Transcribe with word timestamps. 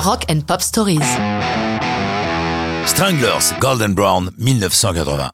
Rock 0.00 0.26
and 0.30 0.42
Pop 0.46 0.62
Stories. 0.62 1.00
Stranglers, 2.86 3.52
Golden 3.58 3.94
Brown, 3.94 4.30
1981. 4.38 5.30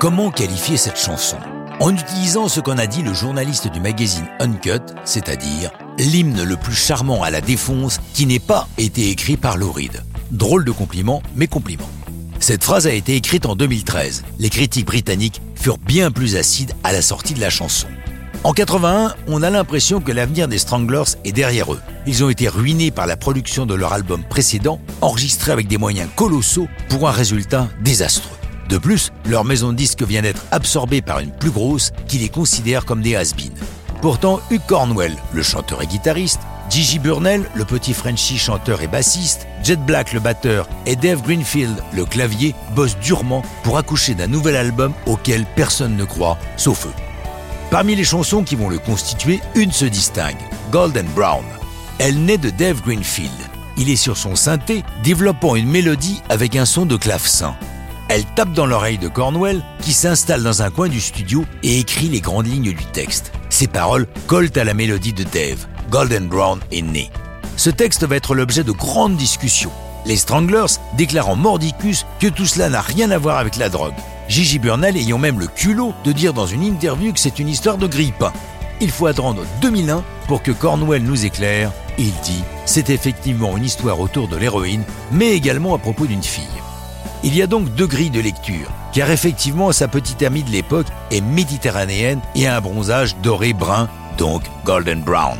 Comment 0.00 0.30
qualifier 0.30 0.78
cette 0.78 0.98
chanson? 0.98 1.36
En 1.78 1.94
utilisant 1.94 2.48
ce 2.48 2.60
qu'en 2.60 2.78
a 2.78 2.86
dit 2.86 3.02
le 3.02 3.12
journaliste 3.12 3.68
du 3.68 3.78
magazine 3.78 4.26
Uncut, 4.40 4.80
c'est-à-dire 5.04 5.70
l'hymne 5.98 6.42
le 6.42 6.56
plus 6.56 6.74
charmant 6.74 7.22
à 7.22 7.30
la 7.30 7.42
défonce 7.42 8.00
qui 8.14 8.24
n'ait 8.24 8.38
pas 8.38 8.66
été 8.78 9.10
écrit 9.10 9.36
par 9.36 9.58
Lou 9.58 9.70
Reed. 9.70 10.02
Drôle 10.30 10.64
de 10.64 10.72
compliment, 10.72 11.22
mais 11.36 11.46
compliment. 11.46 11.90
Cette 12.38 12.64
phrase 12.64 12.86
a 12.86 12.92
été 12.92 13.14
écrite 13.14 13.44
en 13.44 13.56
2013. 13.56 14.24
Les 14.38 14.48
critiques 14.48 14.86
britanniques 14.86 15.42
furent 15.54 15.78
bien 15.78 16.10
plus 16.10 16.36
acides 16.36 16.72
à 16.82 16.92
la 16.92 17.02
sortie 17.02 17.34
de 17.34 17.40
la 17.40 17.50
chanson. 17.50 17.88
En 18.42 18.54
81, 18.54 19.14
on 19.26 19.42
a 19.42 19.50
l'impression 19.50 20.00
que 20.00 20.12
l'avenir 20.12 20.48
des 20.48 20.56
Stranglers 20.56 21.12
est 21.24 21.32
derrière 21.32 21.74
eux. 21.74 21.80
Ils 22.06 22.24
ont 22.24 22.30
été 22.30 22.48
ruinés 22.48 22.90
par 22.90 23.06
la 23.06 23.18
production 23.18 23.66
de 23.66 23.74
leur 23.74 23.92
album 23.92 24.22
précédent, 24.22 24.80
enregistré 25.02 25.52
avec 25.52 25.68
des 25.68 25.76
moyens 25.76 26.08
colossaux 26.16 26.66
pour 26.88 27.06
un 27.06 27.12
résultat 27.12 27.68
désastreux. 27.82 28.34
De 28.70 28.78
plus, 28.78 29.10
leur 29.26 29.44
maison 29.44 29.72
de 29.72 29.76
disque 29.76 30.02
vient 30.04 30.22
d'être 30.22 30.42
absorbée 30.52 31.02
par 31.02 31.18
une 31.18 31.32
plus 31.32 31.50
grosse 31.50 31.92
qui 32.08 32.16
les 32.16 32.30
considère 32.30 32.86
comme 32.86 33.02
des 33.02 33.14
has 33.14 33.34
-been. 33.36 33.52
Pourtant, 34.00 34.40
Hugh 34.50 34.62
Cornwell, 34.66 35.16
le 35.34 35.42
chanteur 35.42 35.82
et 35.82 35.86
guitariste, 35.86 36.40
Gigi 36.70 36.98
Burnell, 36.98 37.44
le 37.54 37.66
petit 37.66 37.92
Frenchy 37.92 38.38
chanteur 38.38 38.80
et 38.80 38.88
bassiste, 38.88 39.46
Jet 39.62 39.84
Black 39.84 40.14
le 40.14 40.20
batteur 40.20 40.66
et 40.86 40.96
Dave 40.96 41.20
Greenfield 41.20 41.76
le 41.92 42.06
clavier 42.06 42.54
bossent 42.74 42.98
durement 43.00 43.42
pour 43.64 43.76
accoucher 43.76 44.14
d'un 44.14 44.28
nouvel 44.28 44.56
album 44.56 44.94
auquel 45.04 45.44
personne 45.56 45.96
ne 45.96 46.04
croit, 46.06 46.38
sauf 46.56 46.86
eux. 46.86 47.09
Parmi 47.70 47.94
les 47.94 48.02
chansons 48.02 48.42
qui 48.42 48.56
vont 48.56 48.68
le 48.68 48.80
constituer, 48.80 49.40
une 49.54 49.70
se 49.70 49.84
distingue, 49.84 50.40
Golden 50.72 51.06
Brown. 51.14 51.44
Elle 52.00 52.24
naît 52.24 52.36
de 52.36 52.50
Dave 52.50 52.82
Greenfield. 52.82 53.30
Il 53.76 53.88
est 53.88 53.96
sur 53.96 54.16
son 54.16 54.34
synthé, 54.34 54.82
développant 55.04 55.54
une 55.54 55.70
mélodie 55.70 56.20
avec 56.28 56.56
un 56.56 56.64
son 56.64 56.84
de 56.84 56.96
clavecin. 56.96 57.54
Elle 58.08 58.24
tape 58.34 58.52
dans 58.54 58.66
l'oreille 58.66 58.98
de 58.98 59.06
Cornwell, 59.06 59.62
qui 59.82 59.92
s'installe 59.92 60.42
dans 60.42 60.62
un 60.62 60.70
coin 60.70 60.88
du 60.88 61.00
studio 61.00 61.44
et 61.62 61.78
écrit 61.78 62.08
les 62.08 62.20
grandes 62.20 62.48
lignes 62.48 62.72
du 62.72 62.84
texte. 62.86 63.30
Ses 63.50 63.68
paroles 63.68 64.08
collent 64.26 64.50
à 64.56 64.64
la 64.64 64.74
mélodie 64.74 65.12
de 65.12 65.22
Dave. 65.22 65.64
Golden 65.90 66.26
Brown 66.26 66.58
est 66.72 66.82
né. 66.82 67.08
Ce 67.56 67.70
texte 67.70 68.02
va 68.02 68.16
être 68.16 68.34
l'objet 68.34 68.64
de 68.64 68.72
grandes 68.72 69.16
discussions. 69.16 69.70
Les 70.06 70.16
Stranglers 70.16 70.78
déclarant 70.96 71.36
mordicus 71.36 72.04
que 72.18 72.26
tout 72.26 72.46
cela 72.46 72.68
n'a 72.68 72.80
rien 72.80 73.12
à 73.12 73.18
voir 73.18 73.38
avec 73.38 73.56
la 73.56 73.68
drogue. 73.68 73.94
Gigi 74.30 74.60
Burnell 74.60 74.96
ayant 74.96 75.18
même 75.18 75.40
le 75.40 75.48
culot 75.48 75.92
de 76.04 76.12
dire 76.12 76.32
dans 76.32 76.46
une 76.46 76.62
interview 76.62 77.12
que 77.12 77.18
c'est 77.18 77.40
une 77.40 77.48
histoire 77.48 77.78
de 77.78 77.88
grippe. 77.88 78.24
Il 78.80 78.92
faut 78.92 79.06
attendre 79.06 79.42
2001 79.60 80.04
pour 80.28 80.40
que 80.40 80.52
Cornwell 80.52 81.02
nous 81.02 81.26
éclaire. 81.26 81.72
Il 81.98 82.12
dit 82.22 82.44
c'est 82.64 82.90
effectivement 82.90 83.56
une 83.56 83.64
histoire 83.64 83.98
autour 83.98 84.28
de 84.28 84.36
l'héroïne, 84.36 84.84
mais 85.10 85.32
également 85.32 85.74
à 85.74 85.78
propos 85.78 86.06
d'une 86.06 86.22
fille. 86.22 86.44
Il 87.24 87.34
y 87.34 87.42
a 87.42 87.48
donc 87.48 87.74
deux 87.74 87.88
grilles 87.88 88.10
de 88.10 88.20
lecture, 88.20 88.70
car 88.92 89.10
effectivement 89.10 89.72
sa 89.72 89.88
petite 89.88 90.22
amie 90.22 90.44
de 90.44 90.50
l'époque 90.50 90.86
est 91.10 91.22
méditerranéenne 91.22 92.20
et 92.36 92.46
a 92.46 92.56
un 92.56 92.60
bronzage 92.60 93.16
doré 93.16 93.52
brun, 93.52 93.88
donc 94.16 94.44
golden 94.64 95.02
brown. 95.02 95.38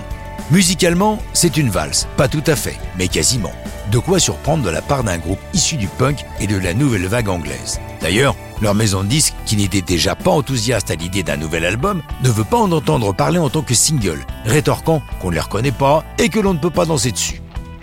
Musicalement, 0.50 1.20
c'est 1.33 1.56
une 1.56 1.70
valse, 1.70 2.08
pas 2.16 2.27
tout 2.27 2.42
à 2.48 2.56
fait, 2.56 2.77
mais 2.98 3.06
quasiment. 3.06 3.52
De 3.92 4.00
quoi 4.00 4.18
surprendre 4.18 4.64
de 4.64 4.70
la 4.70 4.83
part 4.83 5.05
d'un 5.05 5.18
groupe 5.18 5.38
issu 5.55 5.77
du 5.77 5.86
punk 5.86 6.24
et 6.41 6.48
de 6.48 6.58
la 6.58 6.74
nouvelle 6.74 7.06
vague 7.06 7.28
anglaise. 7.28 7.80
D'ailleurs, 8.00 8.34
leur 8.61 8.75
maison 8.75 9.03
de 9.03 9.08
disques, 9.08 9.34
qui 9.47 9.56
n'était 9.56 9.83
déjà 9.83 10.14
pas 10.14 10.30
enthousiaste 10.30 10.91
à 10.91 10.94
l'idée 10.94 11.22
d'un 11.22 11.36
nouvel 11.36 11.64
album, 11.64 12.03
ne 12.22 12.30
veut 12.30 12.44
pas 12.44 12.58
en 12.58 12.72
entendre 12.72 13.14
parler 13.14 13.39
en 13.39 13.48
tant 13.48 13.62
que 13.62 13.75
single, 13.75 14.25
rétorquant 14.44 15.02
qu'on 15.20 15.30
ne 15.30 15.34
les 15.34 15.41
reconnaît 15.41 15.72
pas 15.72 16.05
et 16.19 16.28
que 16.28 16.41
l'on 16.41 16.55
ne 16.55 16.58
peut 16.58 16.70
pas 16.70 16.86
danser 16.86 17.12
dessus. 17.12 17.41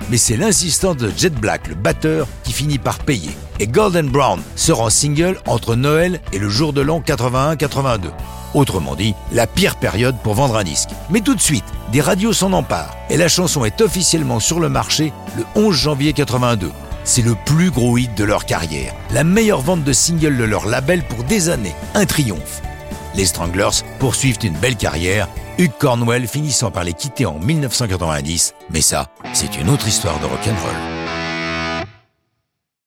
Mais 0.09 0.17
c'est 0.17 0.37
l'insistance 0.37 0.97
de 0.97 1.11
Jet 1.15 1.33
Black, 1.33 1.67
le 1.67 1.75
batteur, 1.75 2.27
qui 2.43 2.53
finit 2.53 2.77
par 2.77 2.99
payer. 2.99 3.31
Et 3.59 3.67
Golden 3.67 4.07
Brown 4.07 4.41
sera 4.55 4.85
en 4.85 4.89
single 4.89 5.37
entre 5.45 5.75
Noël 5.75 6.21
et 6.31 6.39
le 6.39 6.47
jour 6.47 6.71
de 6.71 6.81
l'an 6.81 7.01
81-82. 7.01 8.11
Autrement 8.53 8.95
dit, 8.95 9.13
la 9.33 9.47
pire 9.47 9.75
période 9.75 10.15
pour 10.23 10.35
vendre 10.35 10.55
un 10.55 10.63
disque. 10.63 10.89
Mais 11.09 11.21
tout 11.21 11.35
de 11.35 11.41
suite, 11.41 11.65
des 11.91 12.01
radios 12.01 12.33
s'en 12.33 12.53
emparent 12.53 12.95
et 13.09 13.17
la 13.17 13.27
chanson 13.27 13.65
est 13.65 13.81
officiellement 13.81 14.39
sur 14.39 14.59
le 14.59 14.69
marché 14.69 15.11
le 15.35 15.43
11 15.55 15.75
janvier 15.75 16.13
82. 16.13 16.71
C'est 17.07 17.21
le 17.21 17.35
plus 17.35 17.71
gros 17.71 17.97
hit 17.97 18.13
de 18.15 18.25
leur 18.25 18.45
carrière, 18.45 18.93
la 19.11 19.23
meilleure 19.23 19.61
vente 19.61 19.85
de 19.85 19.93
singles 19.93 20.35
de 20.35 20.43
leur 20.43 20.65
label 20.65 21.03
pour 21.03 21.23
des 21.23 21.47
années, 21.47 21.73
un 21.93 22.05
triomphe. 22.05 22.61
Les 23.15 23.25
Stranglers 23.25 23.81
poursuivent 23.97 24.39
une 24.43 24.57
belle 24.57 24.75
carrière, 24.75 25.29
Hugh 25.57 25.71
Cornwell 25.79 26.27
finissant 26.27 26.69
par 26.69 26.83
les 26.83 26.93
quitter 26.93 27.25
en 27.25 27.39
1990, 27.39 28.55
mais 28.71 28.81
ça, 28.81 29.07
c'est 29.31 29.57
une 29.57 29.69
autre 29.69 29.87
histoire 29.87 30.19
de 30.19 30.25
rock'n'roll. 30.25 30.96